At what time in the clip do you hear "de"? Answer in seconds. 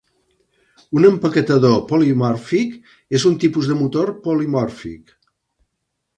3.75-3.77